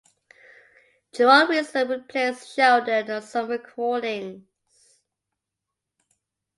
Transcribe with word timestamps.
Gerald 1.13 1.49
Wilson 1.49 1.87
replaced 1.87 2.55
Sheldon 2.55 3.11
on 3.11 3.21
some 3.21 3.47
recordings. 3.47 4.41